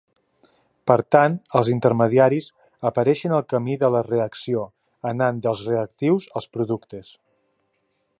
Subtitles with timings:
[0.91, 2.47] Per tant, els intermediaris
[2.91, 4.65] apareixen al camí de la reacció
[5.11, 7.13] anant dels reactius als productes.